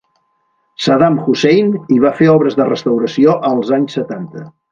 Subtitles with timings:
[0.85, 4.47] Saddam Hussein hi va fer obres de restauració als anys setanta.